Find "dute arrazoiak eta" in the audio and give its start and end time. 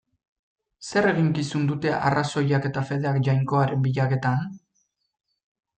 1.73-2.85